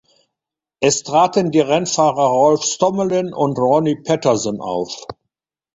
Es 0.79 1.03
traten 1.03 1.51
die 1.51 1.59
Rennfahrer 1.59 2.25
Rolf 2.25 2.63
Stommelen 2.63 3.35
und 3.35 3.59
Ronnie 3.59 3.97
Peterson 4.01 4.59
auf. 4.59 5.05